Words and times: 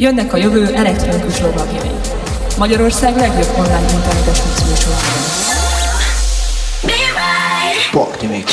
Jönnek 0.00 0.32
a 0.32 0.36
jövő 0.36 0.74
elektronikus 0.74 1.40
lovagjai. 1.40 1.90
Magyarország 2.58 3.16
legjobb 3.16 3.54
online 3.58 3.92
internetes 3.92 4.42
mixműsorában. 4.46 5.12
Pakti 7.90 8.26
Mix. 8.26 8.52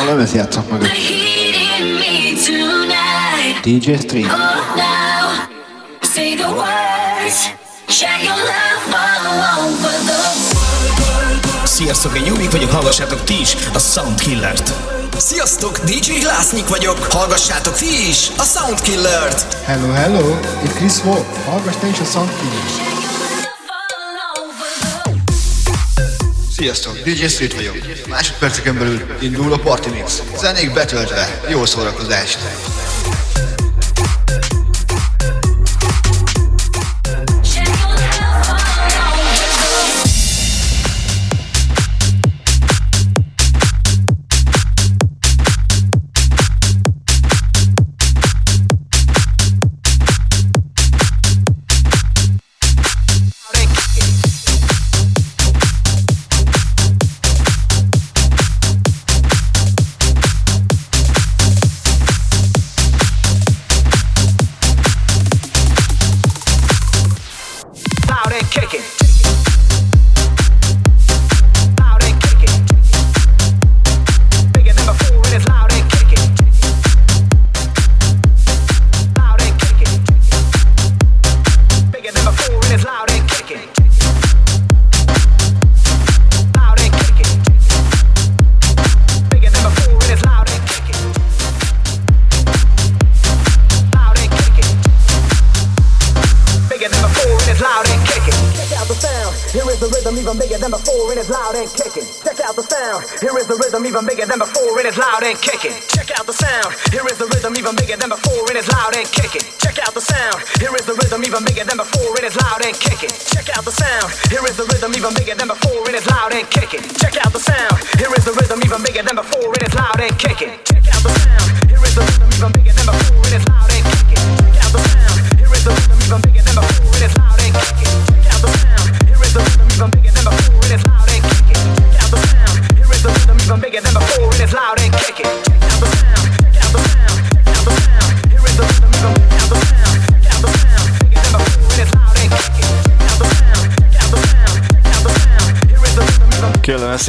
A 0.00 0.04
lemez 0.04 0.34
játszak 0.34 0.70
mögött. 0.70 0.88
DJ 3.62 3.92
Stream. 3.92 4.28
Say 6.14 6.34
the 6.34 6.48
words, 6.48 7.54
share 7.88 8.22
your 8.22 8.36
love 8.36 8.96
all 8.96 9.66
over 9.66 9.92
the 10.06 11.66
Sziasztok, 11.66 12.16
én 12.16 12.24
Jumik 12.24 12.50
vagyok, 12.50 12.70
hallgassátok 12.70 13.24
ti 13.24 13.40
is 13.40 13.56
a 13.74 13.78
Soundkillert. 13.78 14.72
Sziasztok, 15.16 15.78
DJ 15.78 16.12
Glásznyik 16.20 16.68
vagyok, 16.68 16.98
hallgassátok 16.98 17.76
ti 17.76 18.08
is 18.08 18.30
a 18.36 18.42
Soundkillert. 18.42 19.54
Hello, 19.64 19.92
hello, 19.92 20.38
itt 20.64 20.74
Chris 20.74 20.92
Wolf, 21.04 21.44
hallgass 21.44 21.74
te 21.80 21.86
is 21.86 22.00
a 22.00 22.04
Soundkillert. 22.04 22.70
Sziasztok, 26.56 26.98
DJ 26.98 27.26
Street 27.26 27.54
vagyok. 27.54 27.76
Másodperceken 28.08 28.78
belül 28.78 29.00
indul 29.20 29.52
a 29.52 29.58
Party 29.58 29.88
Mix. 29.88 30.22
Zenék 30.38 30.72
betöltve, 30.72 31.40
jó 31.48 31.64
szórakozást! 31.64 32.38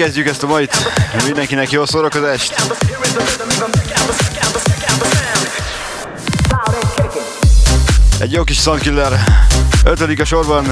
Megkezdjük 0.00 0.28
ezt 0.28 0.42
a 0.42 0.46
mait. 0.46 0.76
Mindenkinek 1.24 1.70
jó 1.70 1.84
szórakozást! 1.84 2.54
Egy 8.18 8.32
jó 8.32 8.44
kis 8.44 8.60
Sunkiller. 8.60 9.12
Ötödik 9.84 10.20
a 10.20 10.24
sorban. 10.24 10.64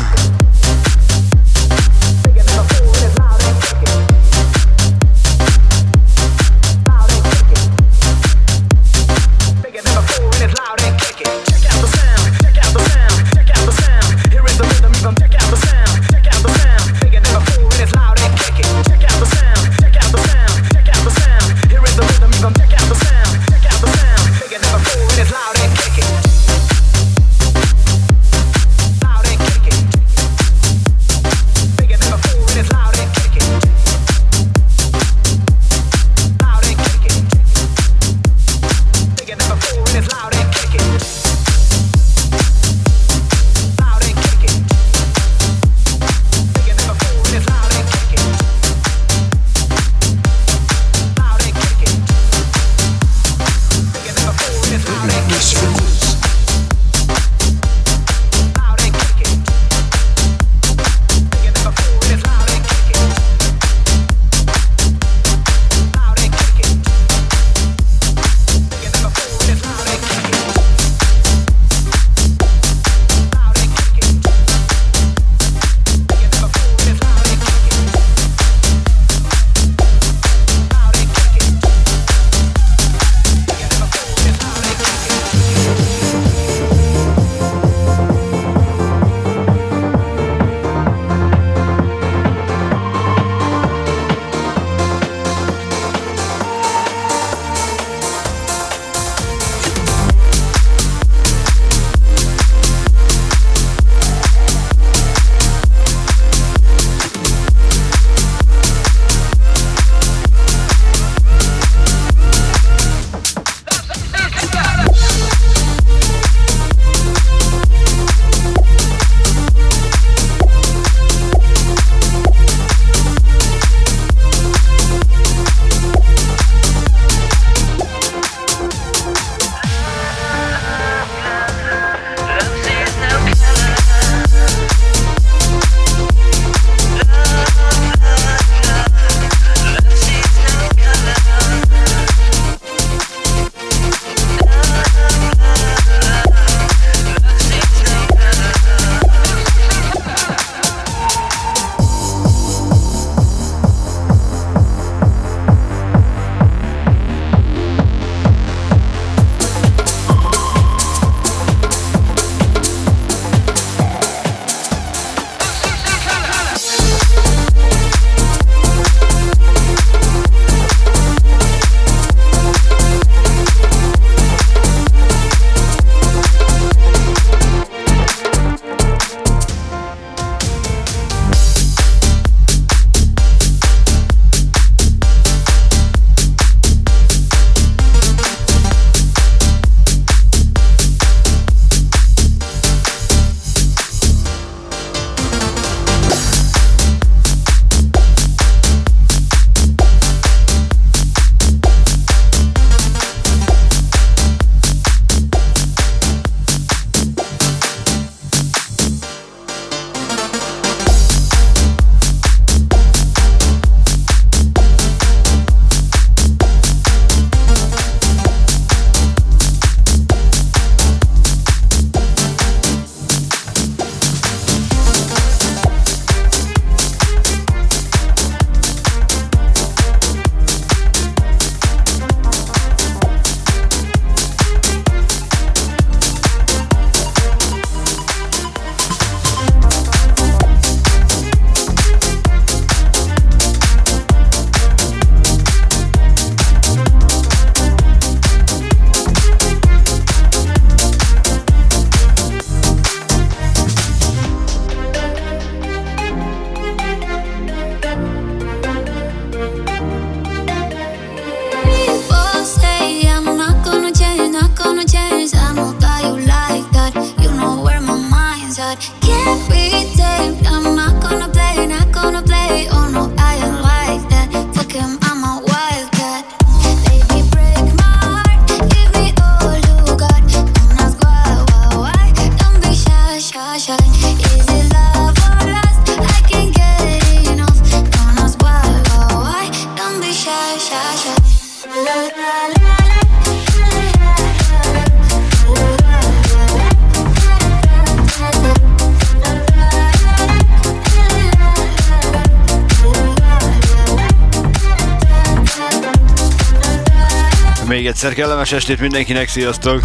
Kellemes 308.48 308.52
estét 308.52 308.80
mindenkinek, 308.80 309.28
sziasztok! 309.28 309.82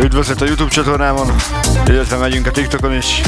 Üdvözlet 0.00 0.40
a 0.40 0.44
Youtube 0.44 0.70
csatornámon, 0.70 1.34
illetve 1.86 2.16
megyünk 2.16 2.46
a 2.46 2.50
TikTokon 2.50 2.94
is. 2.94 3.20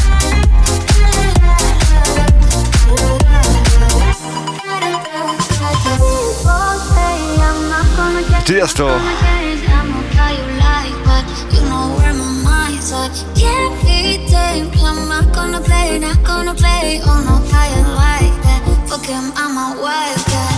Sziasztok! 8.44 9.00
Not 15.08 15.32
gonna 15.32 15.60
play, 15.60 15.98
not 15.98 16.22
gonna 16.22 16.54
play, 16.54 17.00
oh 17.06 17.22
no, 17.24 17.36
I 17.52 17.68
like 18.02 18.42
that. 18.42 18.88
Fuck 18.88 19.06
him, 19.06 19.32
I'm 19.36 19.56
a 19.56 19.74
wild 19.80 20.53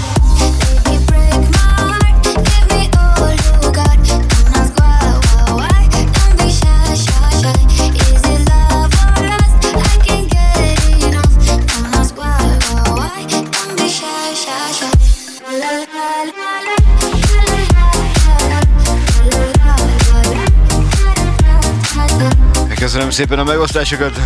Köszönöm 22.87 23.11
szépen 23.11 23.39
a 23.39 23.45
megosztásokat! 23.45 24.19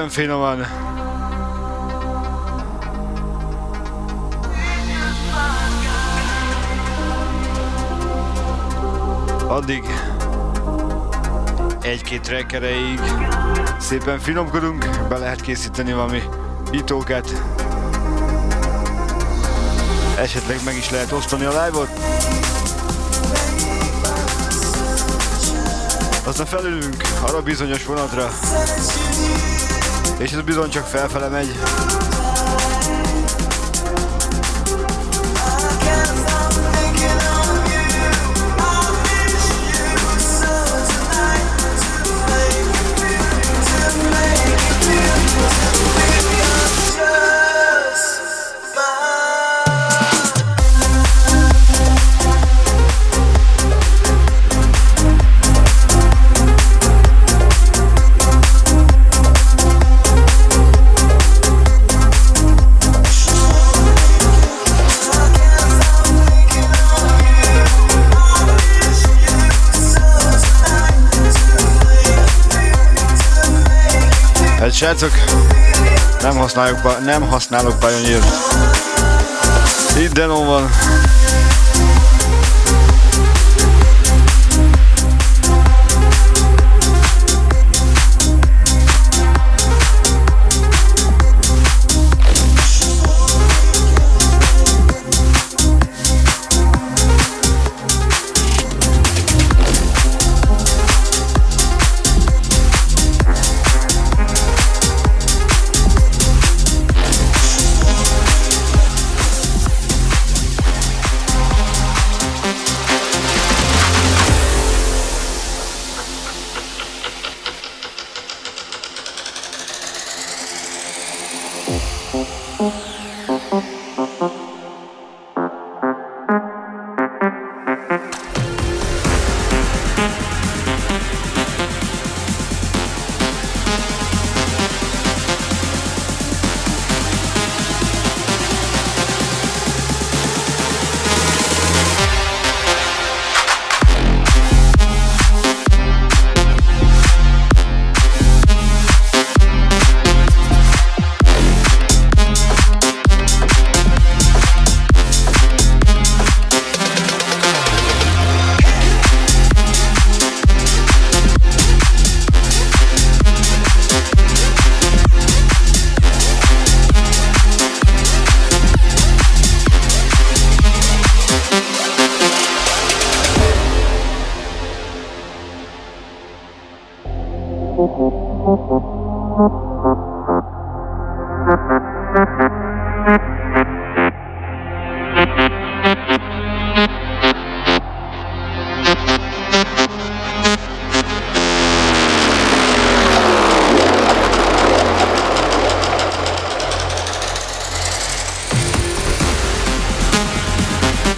Szépen 0.00 0.08
finoman. 0.08 0.66
Addig 9.48 9.84
egy-két 11.82 12.20
track 12.20 12.52
erejéig 12.52 13.00
szépen 13.78 14.18
finomkodunk, 14.18 14.88
be 15.08 15.18
lehet 15.18 15.40
készíteni 15.40 15.92
valami 15.92 16.22
itókat. 16.70 17.42
Esetleg 20.18 20.60
meg 20.64 20.76
is 20.76 20.90
lehet 20.90 21.12
osztani 21.12 21.44
a 21.44 21.64
live-ot. 21.64 21.90
Aztán 26.24 26.46
felülünk 26.46 27.02
arra 27.20 27.42
bizonyos 27.42 27.84
vonatra, 27.84 28.30
és 30.20 30.32
ez 30.32 30.40
bizony 30.40 30.70
csak 30.70 30.84
felfele 30.84 31.28
megy. 31.28 31.48
Srácok, 74.80 75.12
nem 76.22 76.36
használok, 76.36 77.04
nem 77.04 77.22
használok 77.28 77.78
Pioneer. 77.78 78.22
Itt 79.98 80.12
Denon 80.12 80.46
van. 80.46 80.70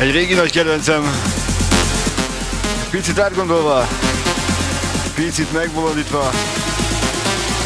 Egy 0.02 0.12
régi 0.12 0.34
nagy 0.34 0.50
kedvencem. 0.50 1.02
Picit 2.90 3.18
átgondolva, 3.18 3.88
picit 5.14 5.52
megbolondítva. 5.52 6.30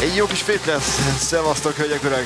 Egy 0.01 0.15
jó 0.15 0.25
kis 0.25 0.41
fét 0.41 0.65
lesz. 0.65 0.99
Szevasztok, 1.19 1.75
hölgyek, 1.75 2.03
öreg! 2.03 2.25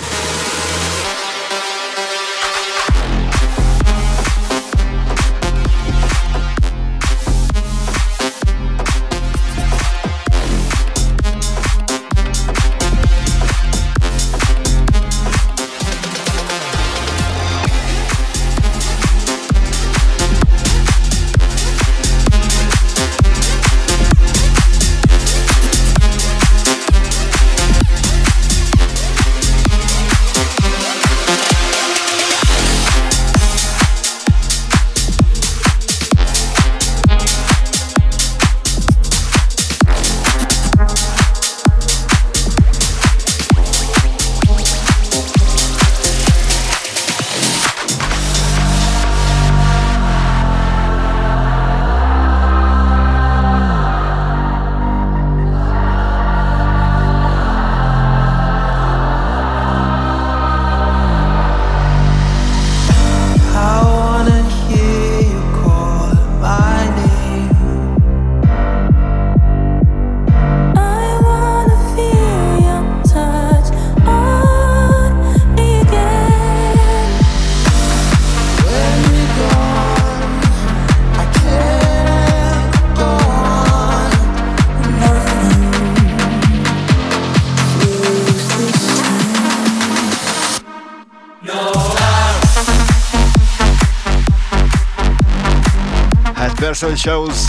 Marcel 96.81 96.95
Shows. 96.95 97.47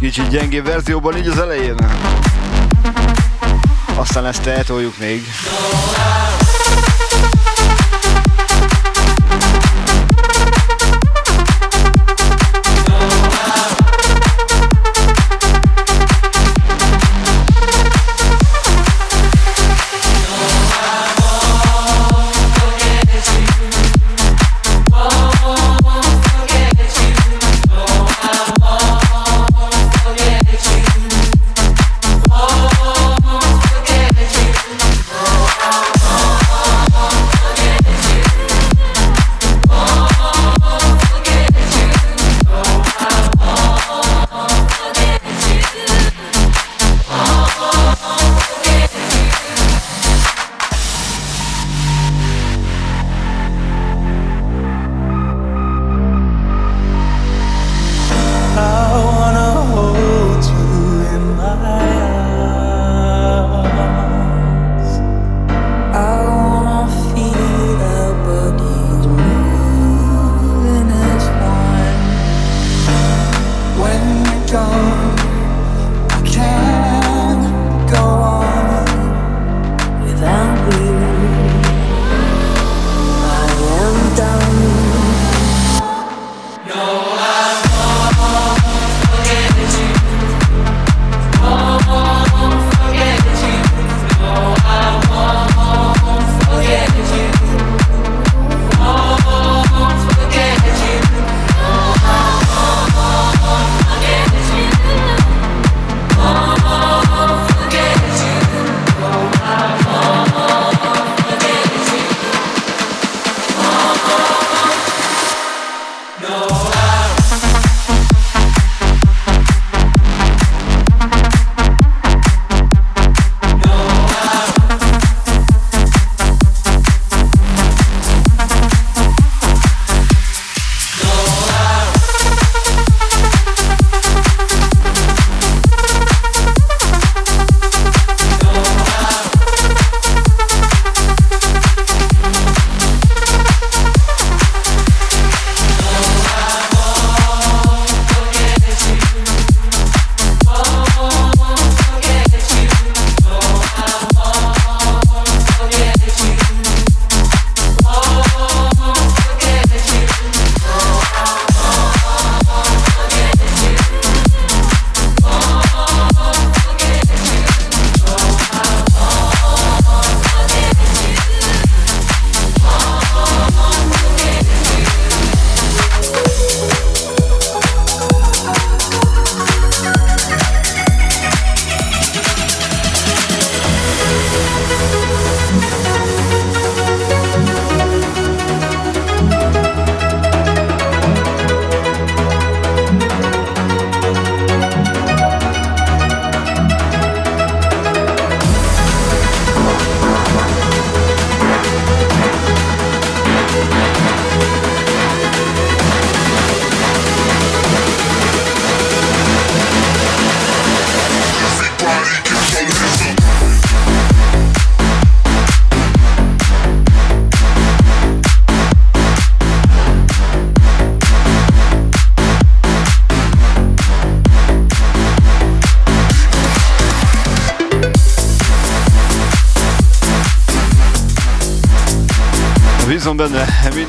Kicsit 0.00 0.28
gyengébb 0.28 0.66
verzióban 0.66 1.16
így 1.16 1.26
az 1.26 1.38
elején. 1.38 1.76
Aztán 3.94 4.26
ezt 4.26 4.46
eltoljuk 4.46 4.98
még. 4.98 5.24
van 5.74 5.91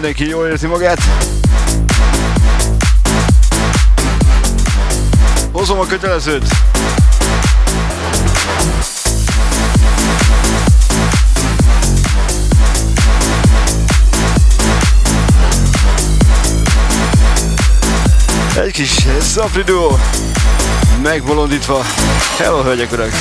mindenki 0.04 0.30
jól 0.30 0.48
érzi 0.48 0.68
magát. 0.68 1.00
Hozom 5.52 5.80
a 5.80 5.86
kötelezőt. 5.86 6.48
Egy 18.56 18.72
kis 18.72 19.08
szapridó, 19.22 20.00
megbolondítva. 21.02 21.86
Hello, 22.38 22.62
hölgyek, 22.62 22.92
urak! 22.92 23.12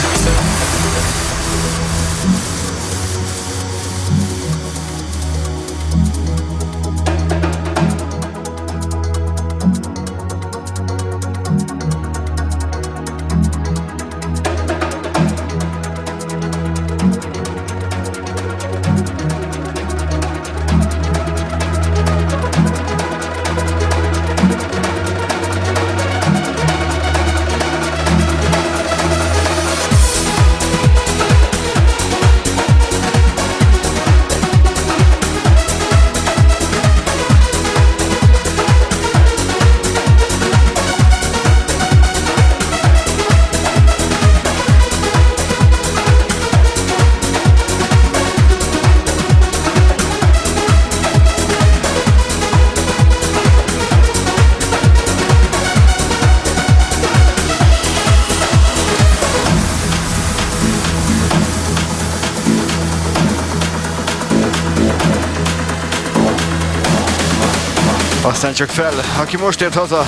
Aztán 68.23 68.53
csak 68.53 68.69
fel, 68.69 68.93
aki 69.19 69.37
most 69.37 69.61
ért 69.61 69.75
haza, 69.75 70.07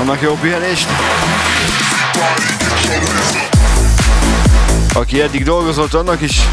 annak 0.00 0.20
jó 0.20 0.38
pihenést. 0.40 0.88
Aki 4.94 5.20
eddig 5.20 5.44
dolgozott, 5.44 5.94
annak 5.94 6.20
is 6.20 6.48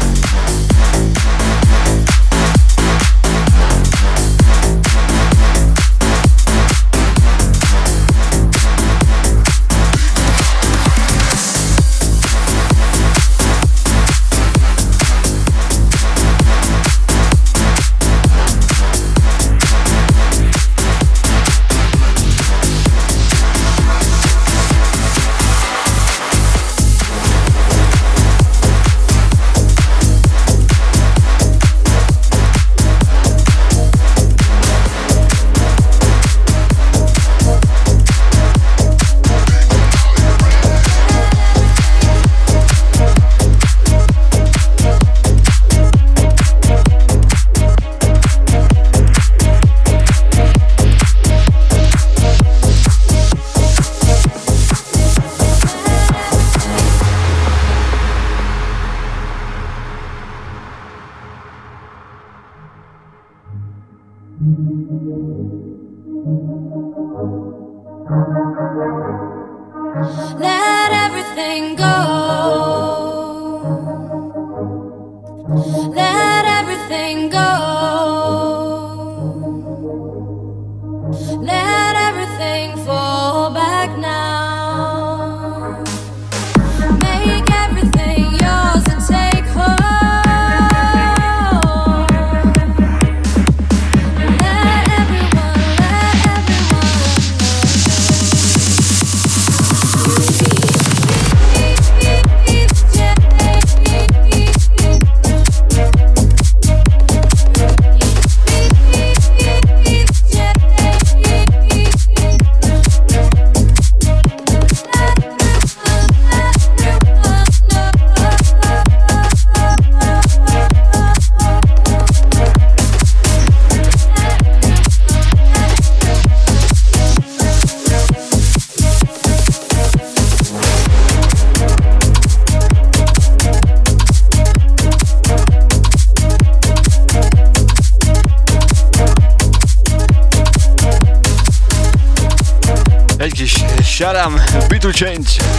change. 144.92 145.49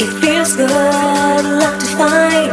It 0.00 0.08
feels 0.24 0.56
good, 0.56 1.44
love 1.44 1.78
to 1.78 1.88
find. 2.00 2.50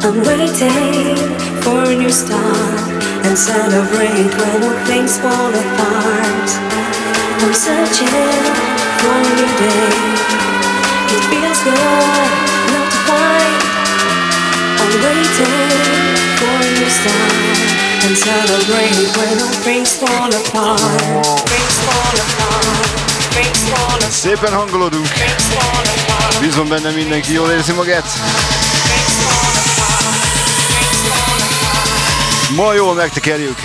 I'm 0.00 0.24
waiting 0.24 1.20
for 1.60 1.84
a 1.84 1.94
new 1.94 2.08
start 2.08 2.80
and 3.26 3.36
celebrate 3.36 4.32
when 4.40 4.64
all 4.64 4.78
things 4.88 5.20
fall 5.20 5.52
apart. 5.52 6.48
I'm 7.44 7.52
searching 7.52 8.08
for 9.04 9.12
a 9.12 9.32
new 9.36 9.52
day. 9.60 9.92
It 11.12 11.22
feels 11.28 11.60
good, 11.60 12.30
love 12.72 12.88
to 12.88 13.00
find. 13.04 13.60
I'm 14.80 14.94
waiting 15.04 15.84
for 16.40 16.56
a 16.56 16.70
new 16.80 16.88
start 16.88 17.68
and 18.06 18.16
celebrate 18.16 19.12
when 19.12 19.34
all 19.44 19.56
things 19.60 19.92
fall 20.00 20.32
apart. 20.32 21.23
Szépen 24.34 24.52
hangolódunk. 24.52 25.08
Bízom 26.40 26.68
benne 26.68 26.90
mindenki 26.90 27.32
jól 27.32 27.50
érzi 27.50 27.72
magát. 27.72 28.04
Ma 32.56 32.72
jól 32.72 32.94
megtekerjük. 32.94 33.58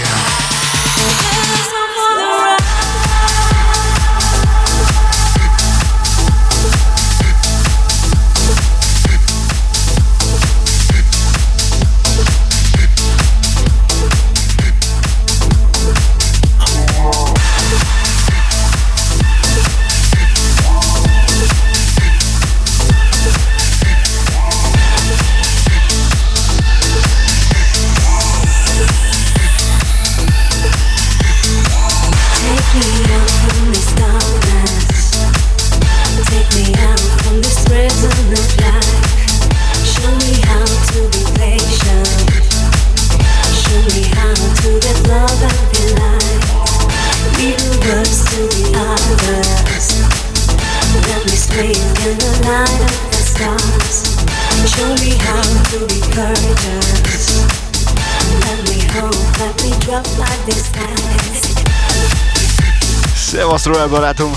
Royal 63.70 63.88
barátom! 63.88 64.32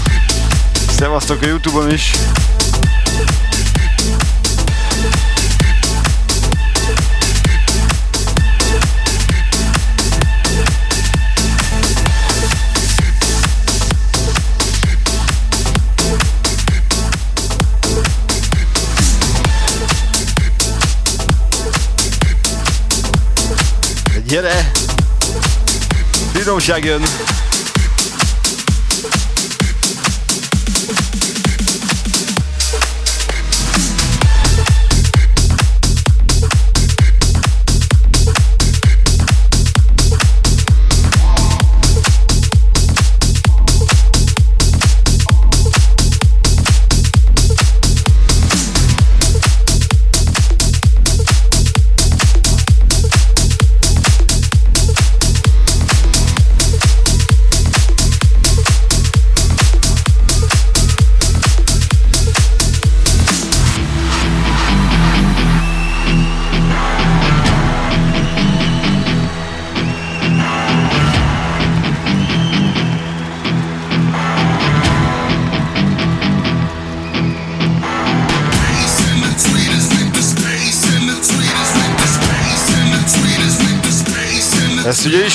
Szevasztok 0.96 1.42
a 1.42 1.46
Youtube-on 1.46 1.90
is! 1.90 2.12
Gyere! 24.26 24.70
Finomság 26.32 26.84
jön! 26.84 27.02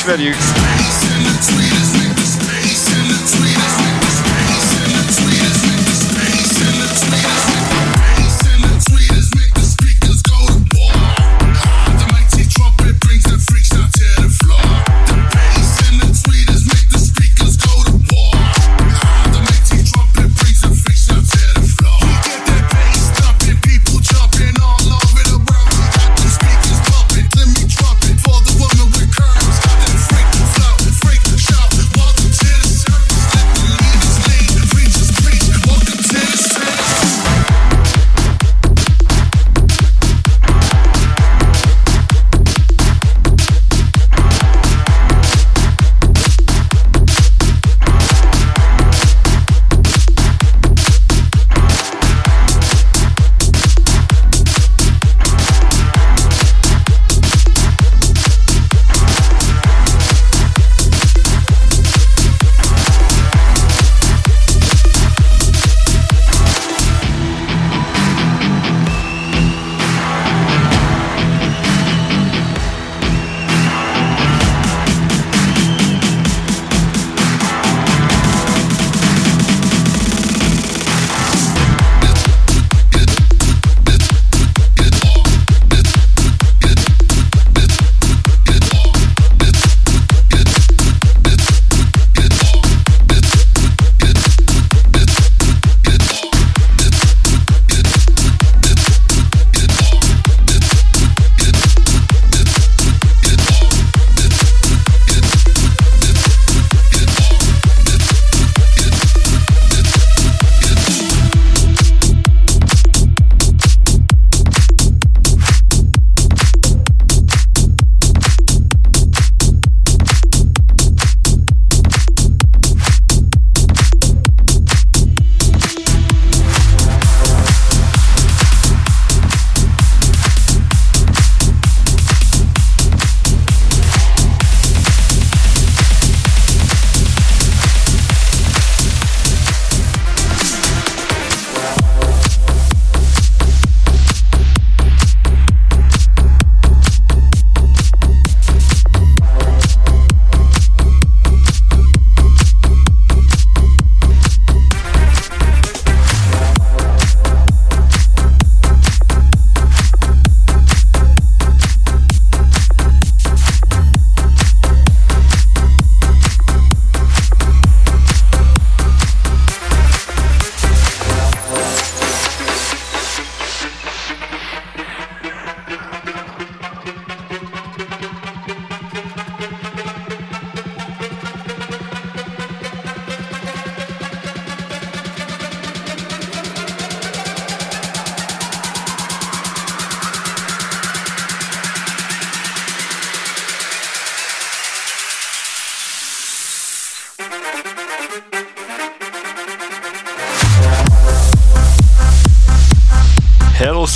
Ezt 0.07 0.66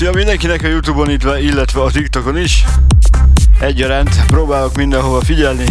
szia 0.02 0.12
mindenkinek 0.12 0.64
a 0.64 0.68
Youtube-on, 0.68 1.10
illetve 1.40 1.82
a 1.82 1.92
TikTokon 1.92 2.38
is. 2.38 2.64
Egyaránt 3.60 4.26
próbálok 4.26 4.76
mindenhova 4.76 5.22
figyelni, 5.22 5.66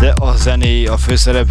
de 0.00 0.12
a 0.20 0.36
zené 0.36 0.84
a 0.84 0.96
főszerep. 0.96 1.48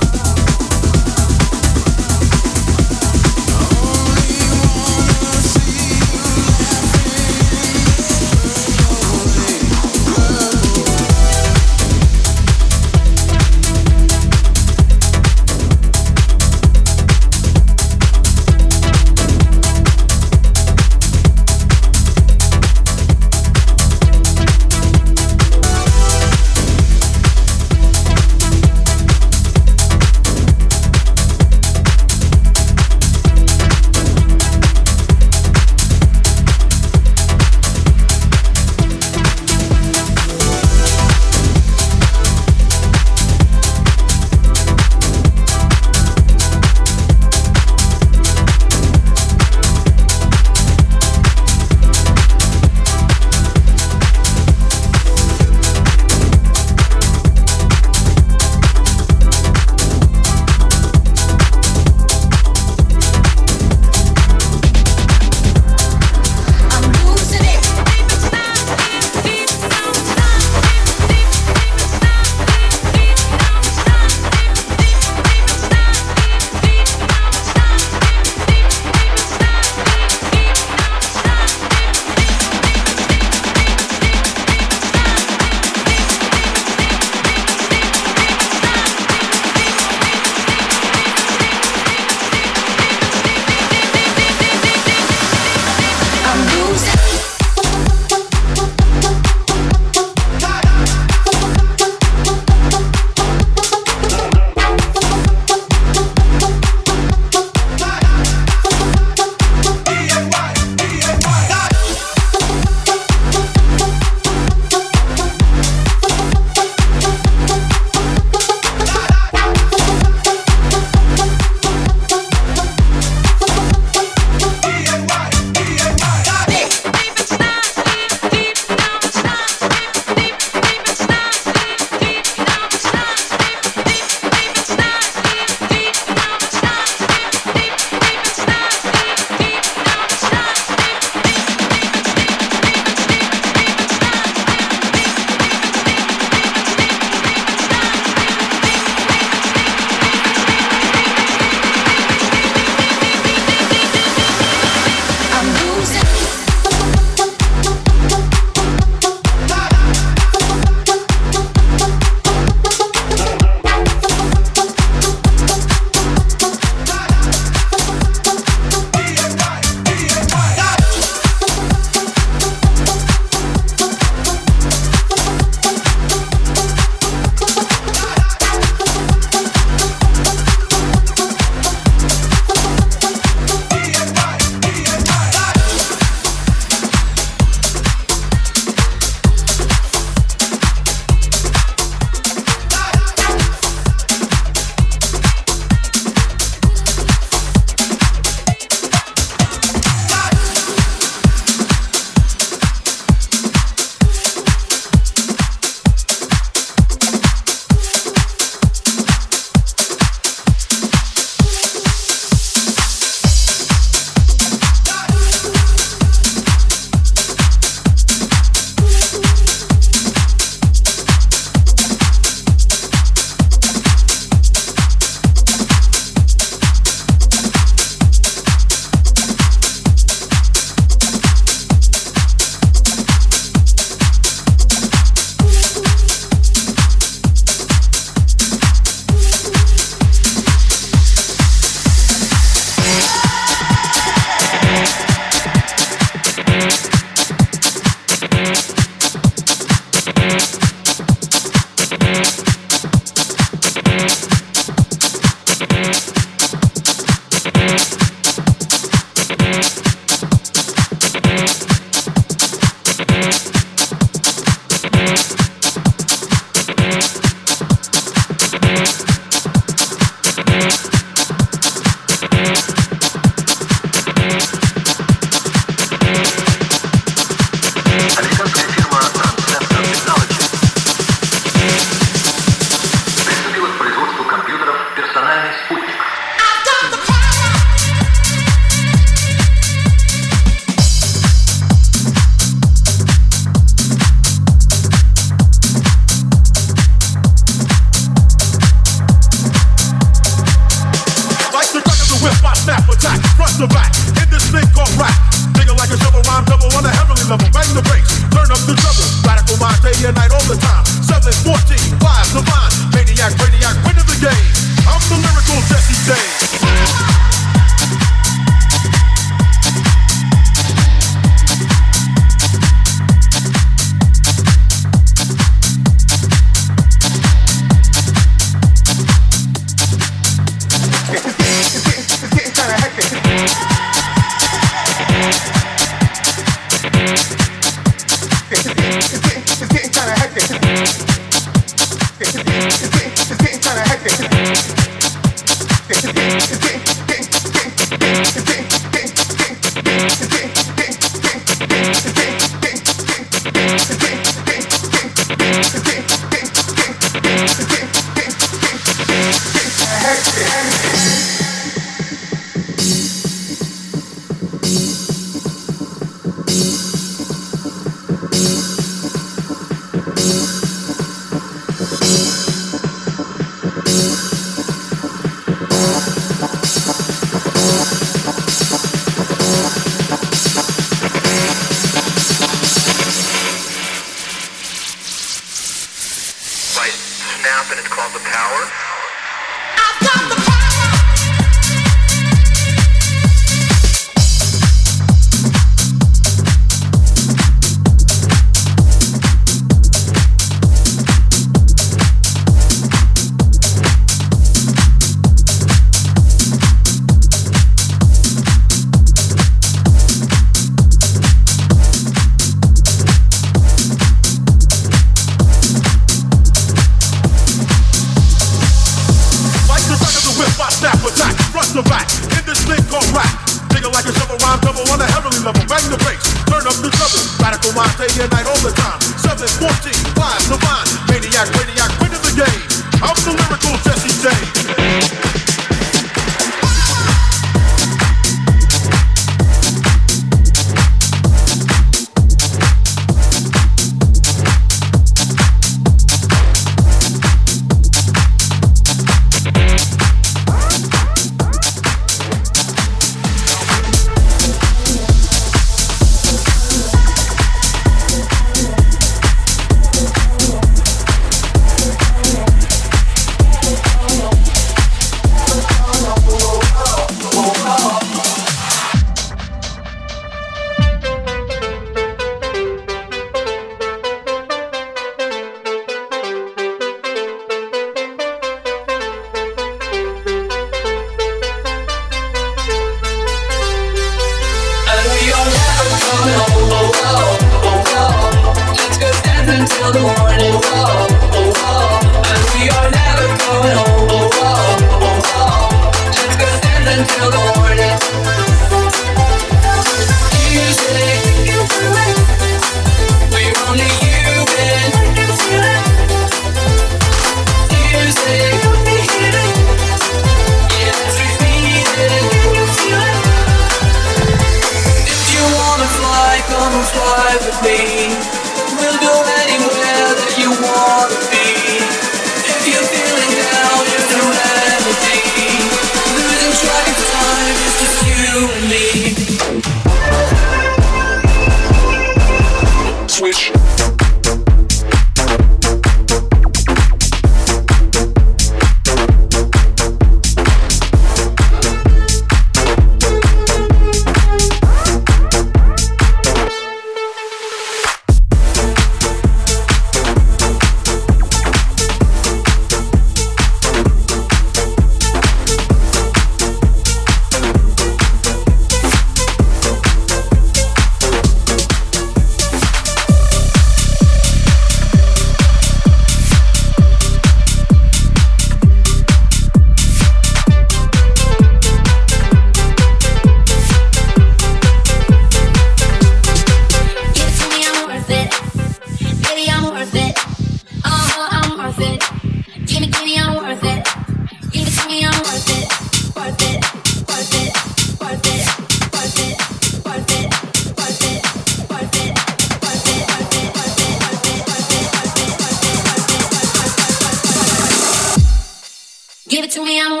to 599.51 599.61
me, 599.61 599.81
I'm 599.81 600.00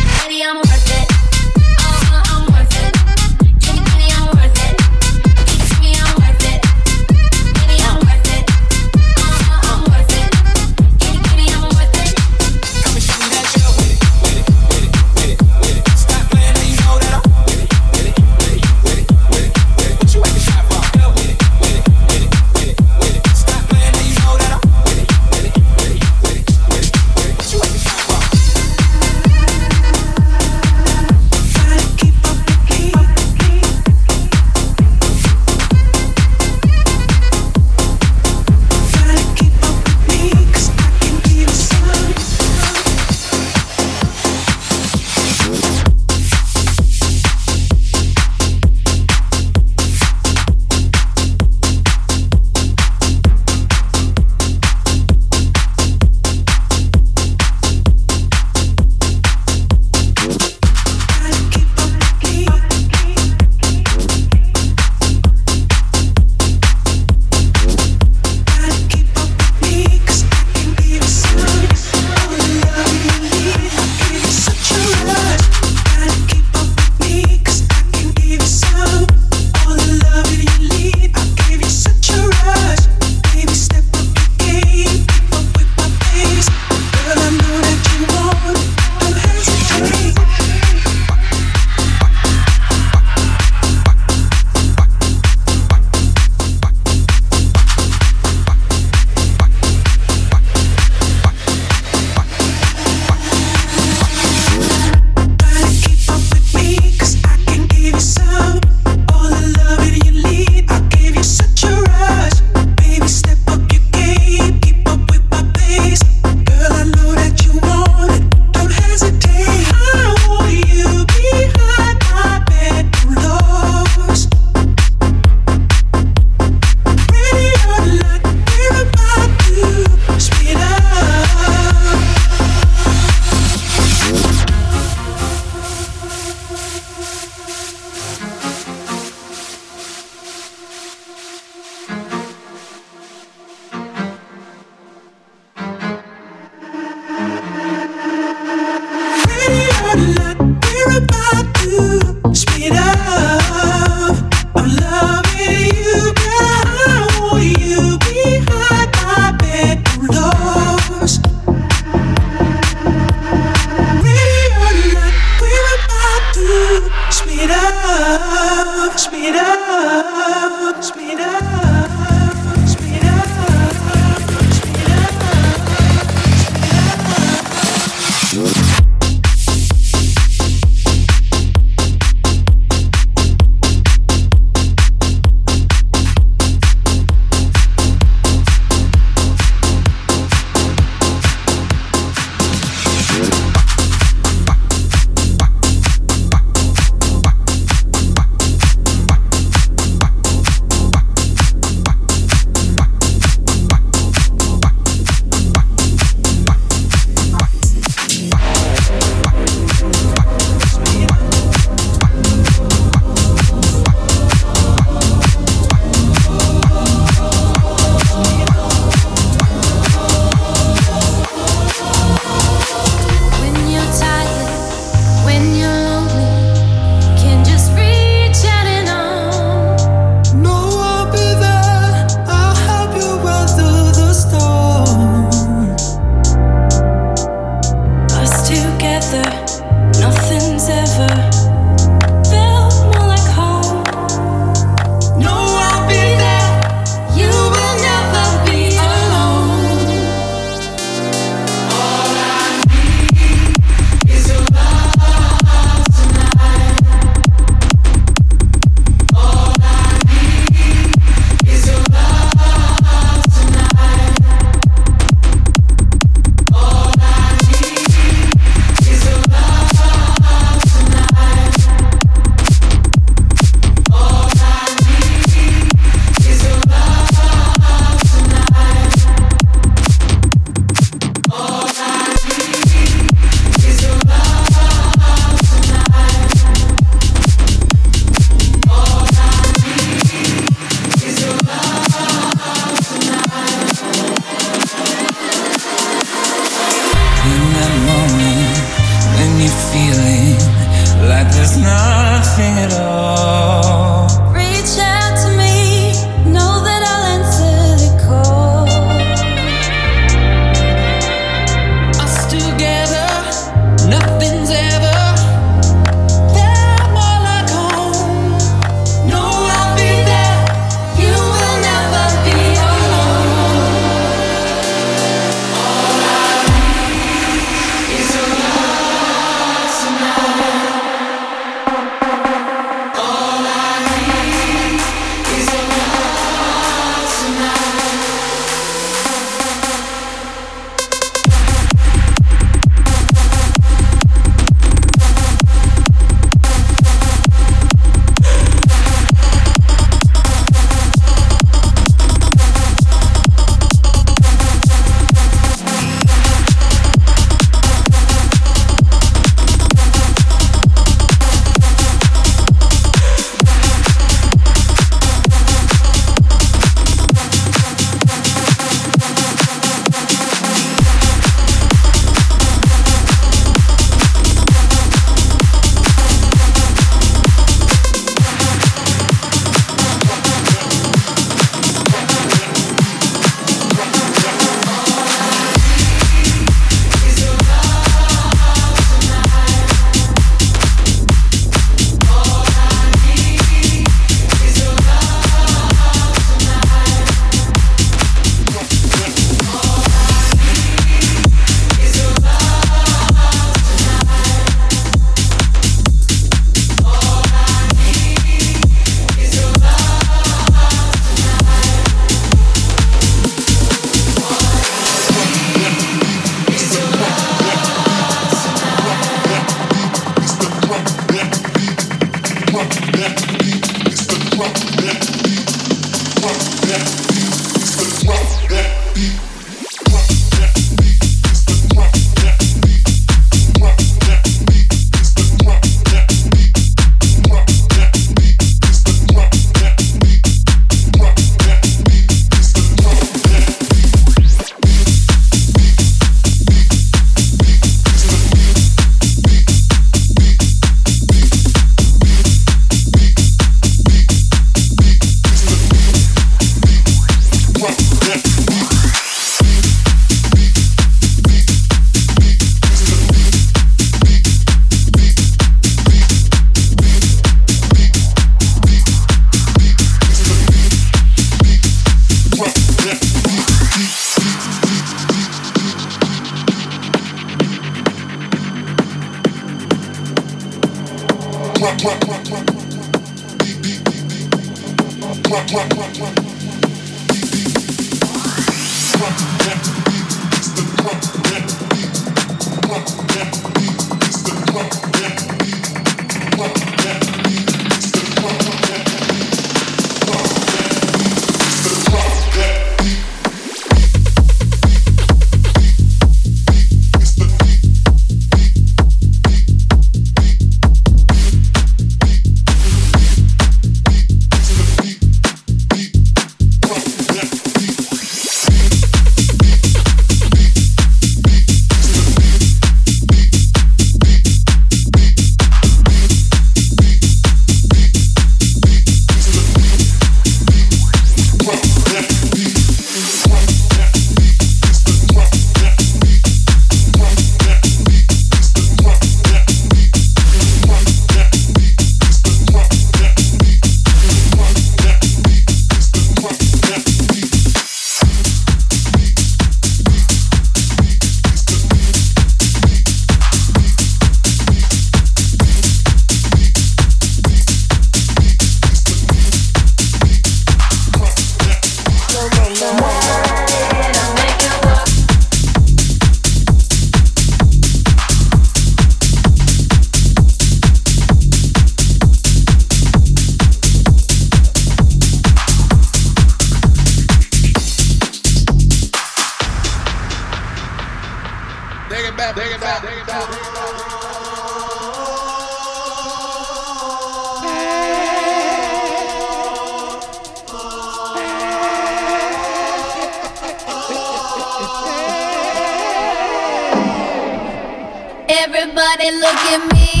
Everybody 598.83 599.11
look 599.11 599.35
at 599.35 599.73
me. 599.75 600.00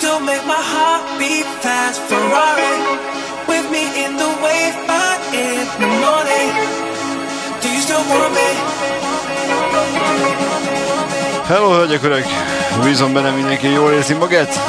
still 0.00 0.20
make 0.20 0.44
my 0.46 0.62
heart 0.74 1.02
beat 1.18 1.48
fast. 1.64 2.00
Ferrari 2.08 2.72
with 3.50 3.66
me 3.74 3.84
in 4.04 4.12
the 4.22 4.30
wave 4.44 4.76
by 4.88 5.12
in 5.44 5.64
the 5.80 5.90
morning. 6.04 6.50
Do 7.60 7.68
you 7.68 7.80
still 7.86 8.04
want 8.12 8.32
me? 8.38 8.48
Hello, 11.46 11.68
hölgyek, 11.72 12.02
urak! 12.02 12.24
Bízom 12.82 13.12
benne, 13.12 13.30
mindenki 13.30 13.68
jól 13.68 13.92
érzi 13.92 14.14
magát? 14.14 14.60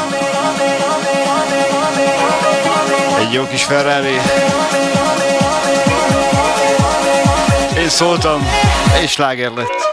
Egy 3.20 3.34
jó 3.34 3.48
kis 3.48 3.64
Ferrari. 3.64 4.20
Én 7.78 7.90
szóltam, 7.90 8.48
és 9.04 9.12
sláger 9.12 9.52
lett. 9.52 9.91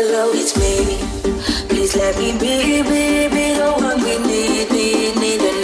hello, 0.00 0.30
it's 0.32 0.56
me. 0.56 0.96
Please 1.68 1.94
let 1.94 2.16
me 2.16 2.32
be, 2.32 2.82
be, 2.82 3.28
be 3.28 3.54
the 3.54 3.70
one 3.76 4.02
we 4.02 4.16
need, 4.26 4.70
need, 4.72 5.16
need. 5.16 5.59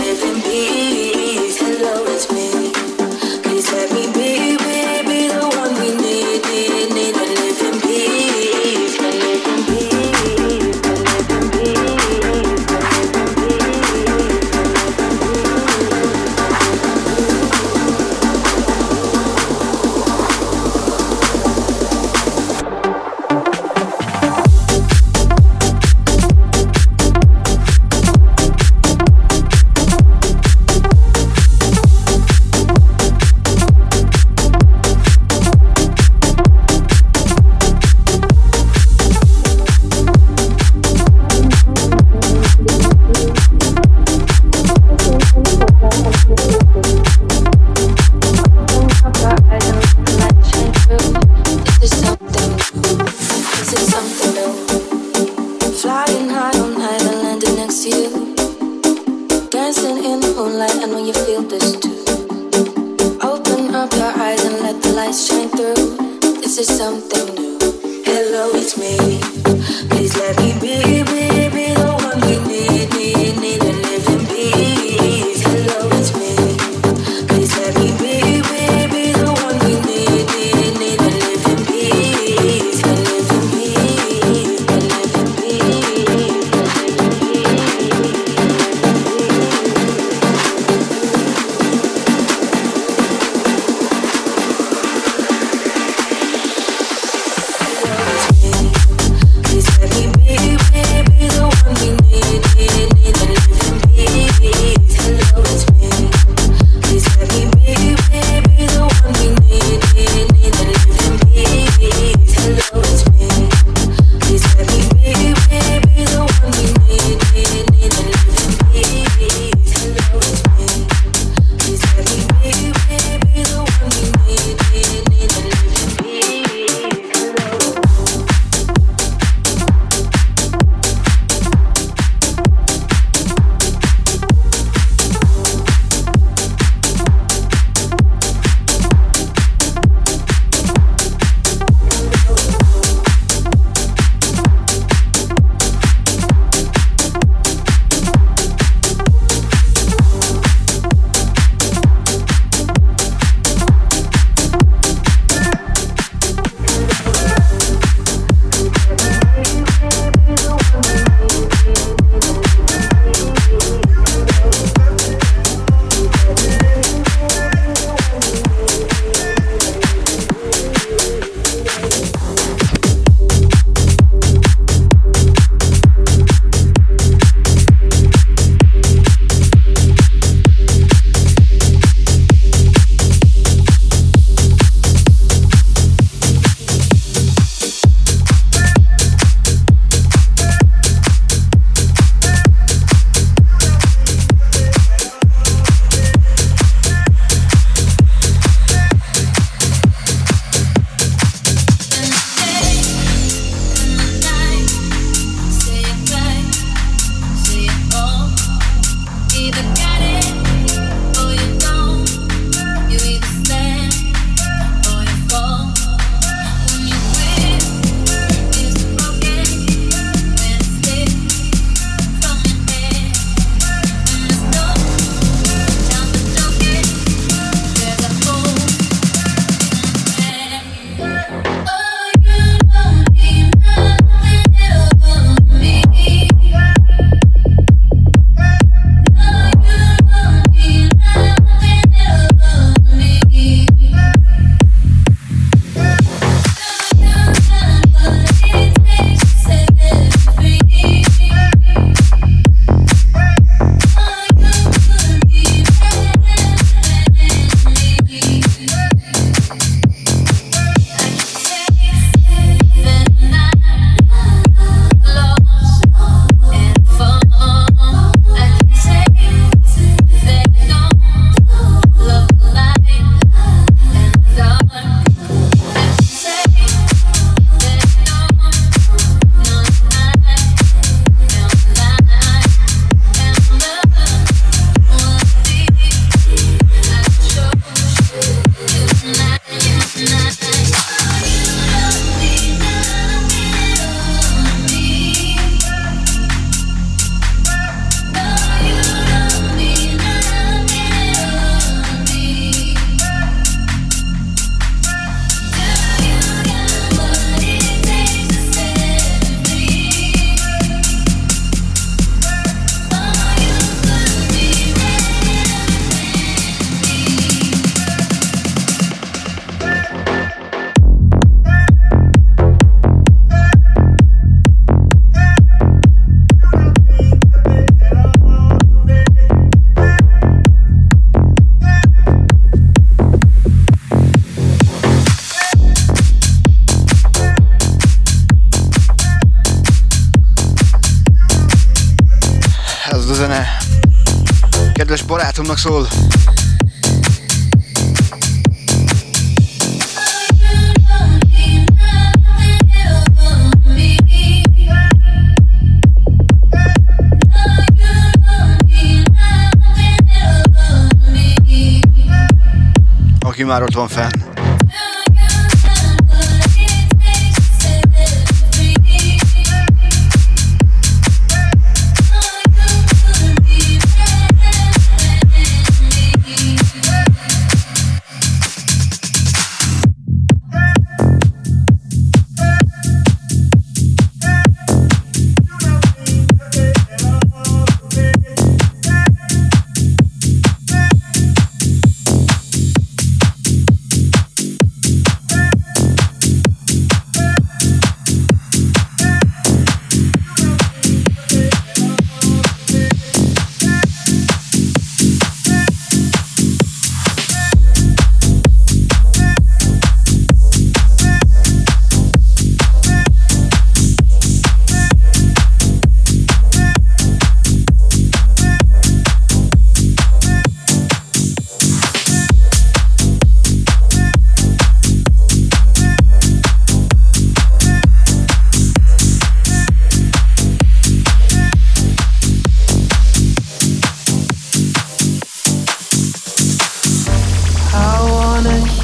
Aki 363.76 363.94
már 363.94 364.05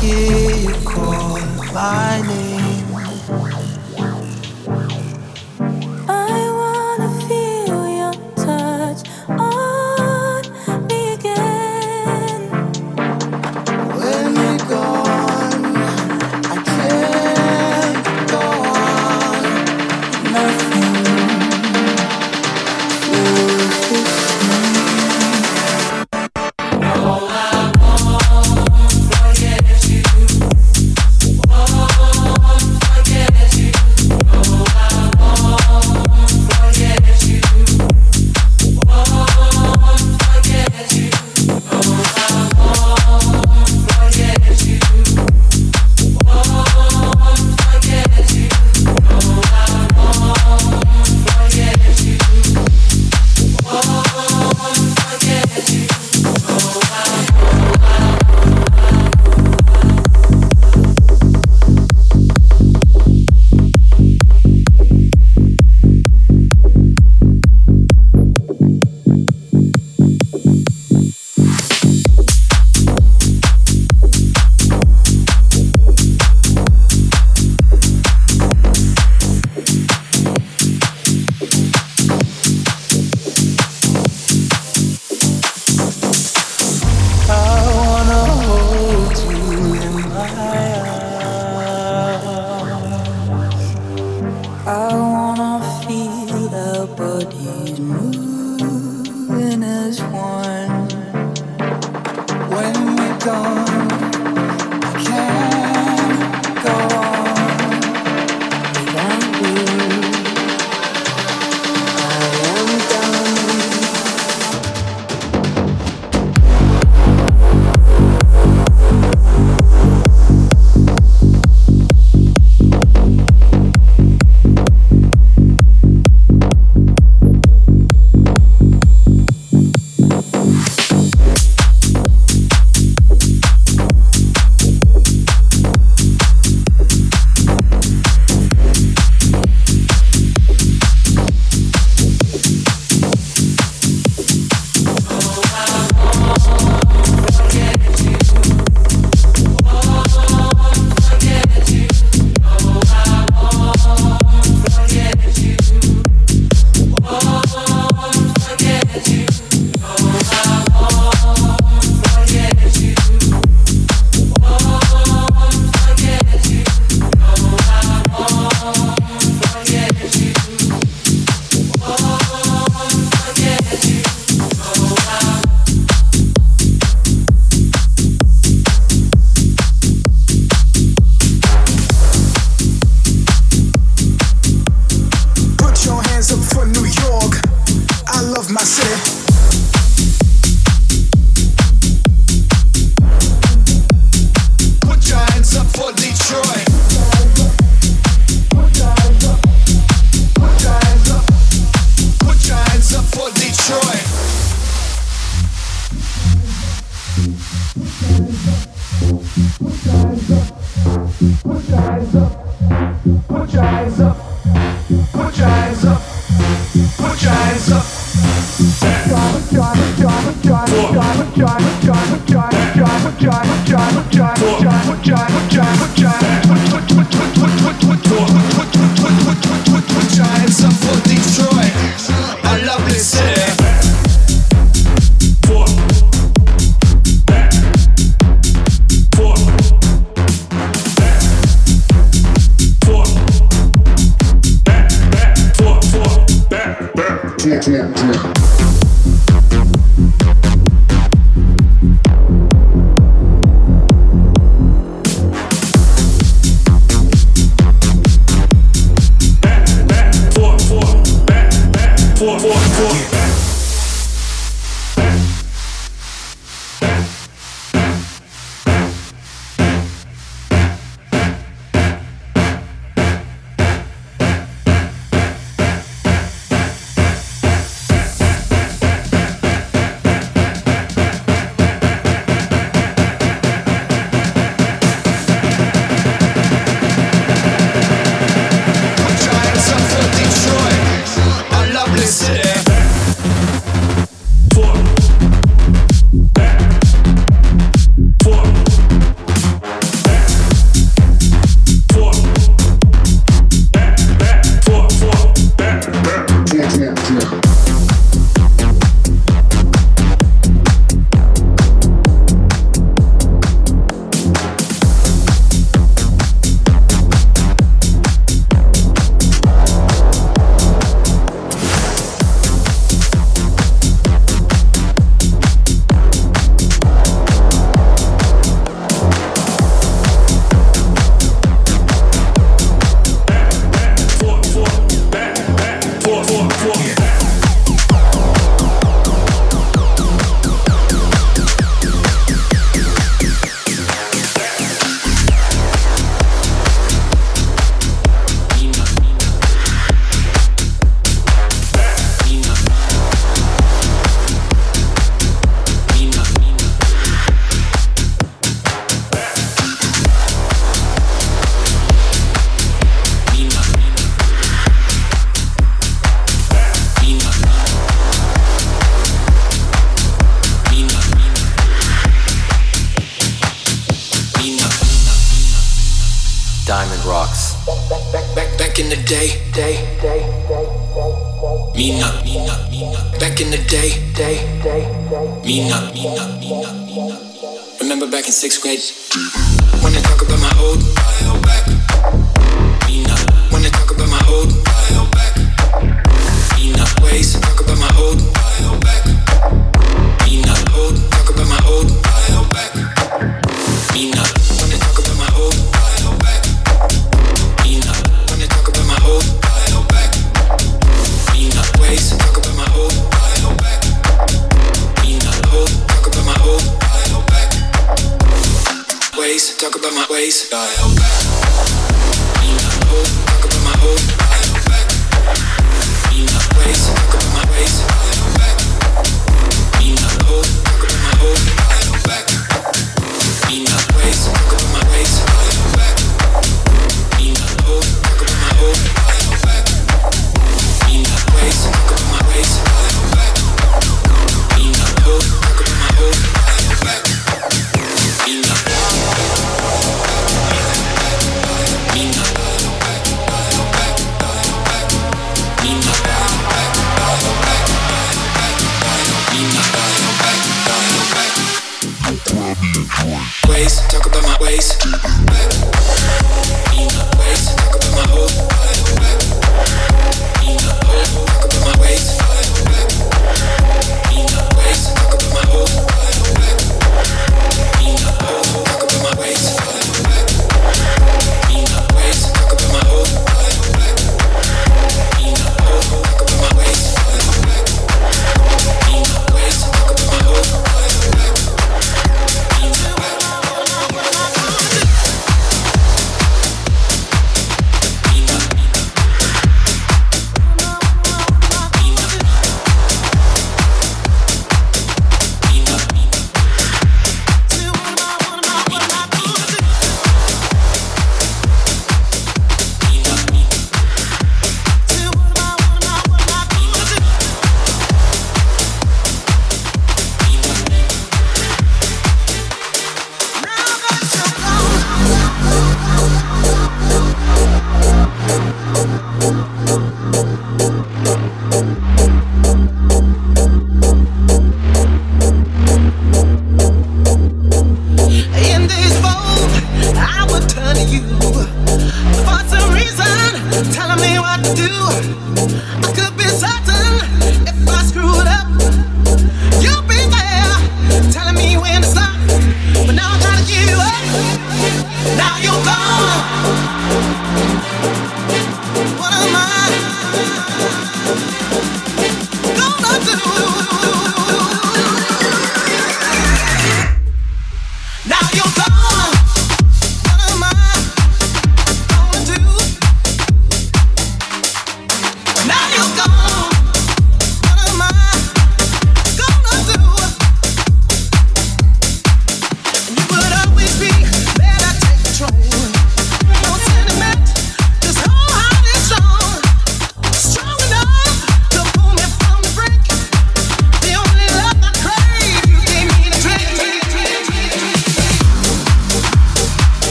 hear 0.00 0.56
you 0.56 0.74
call 0.84 1.38
my 1.74 2.22
name. 2.26 2.49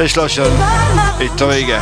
És 0.00 0.14
lassan, 0.14 0.52
itt 1.18 1.40
a 1.40 1.46
vége. 1.46 1.78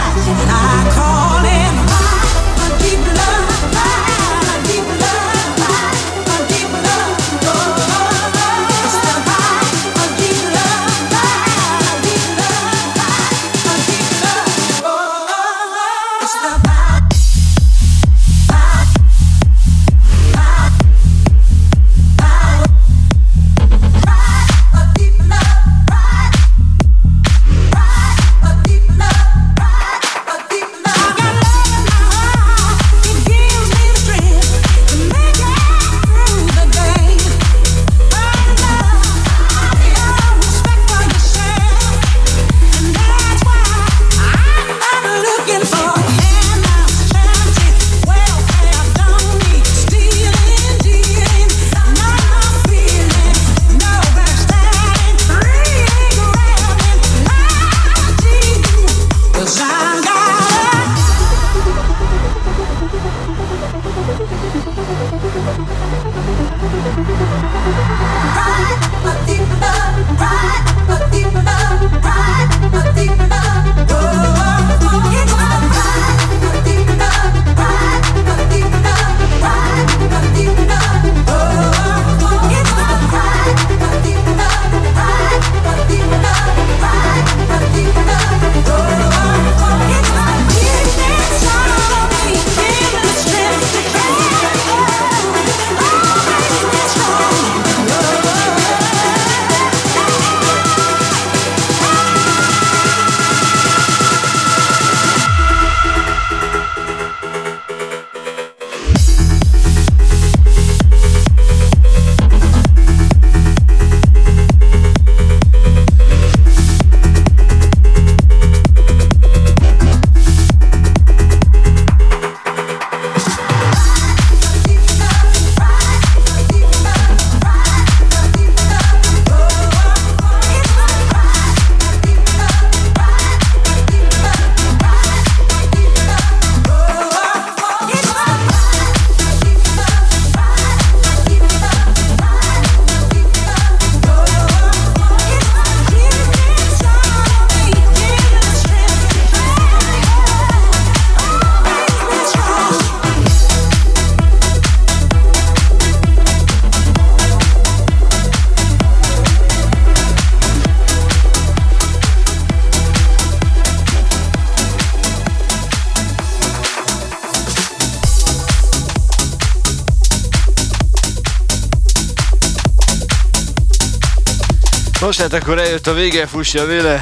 Most 175.18 175.30
hát 175.30 175.42
akkor 175.42 175.58
eljött 175.58 175.86
a 175.86 175.92
vége, 175.92 176.26
fussa 176.26 176.66
véle. 176.66 177.00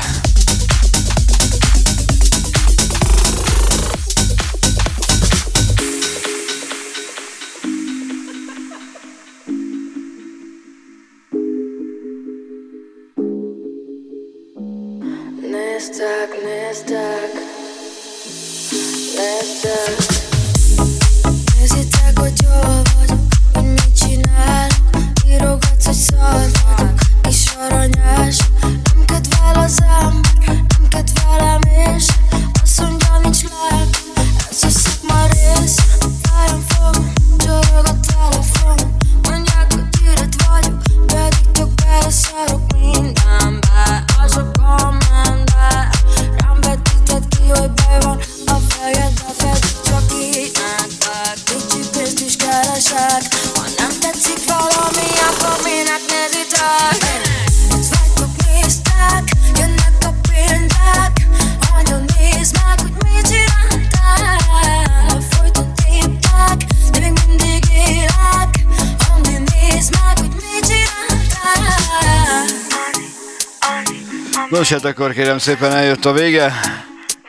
Nos, 74.68 74.82
hát 74.82 74.84
akkor 74.84 75.12
kérem 75.12 75.38
szépen 75.38 75.72
eljött 75.72 76.04
a 76.04 76.12
vége. 76.12 76.52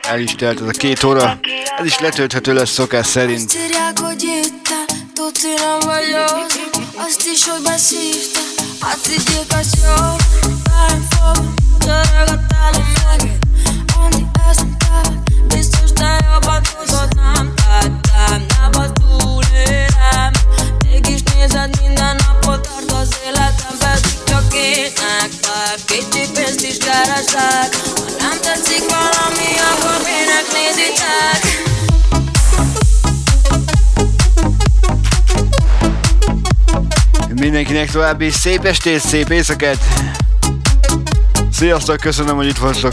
El 0.02 0.20
is 0.20 0.34
telt 0.34 0.60
ez 0.60 0.66
a 0.66 0.70
két 0.70 1.02
óra. 1.02 1.38
Ez 1.78 1.84
is 1.84 1.98
letölthető 1.98 2.52
lesz 2.54 2.70
szokás 2.70 3.06
szerint. 3.06 3.52
Azt 6.96 7.26
is, 7.32 7.48
hogy 7.48 7.62
beszívta, 7.62 8.40
hát 8.80 9.08
így 9.10 9.28
Mindenkinek 37.40 37.90
további 37.90 38.30
szép 38.30 38.64
estét, 38.64 39.00
szép 39.00 39.30
éjszakát! 39.30 39.78
Sziasztok, 41.52 41.96
köszönöm, 41.96 42.36
hogy 42.36 42.46
itt 42.46 42.58
voltok! 42.58 42.92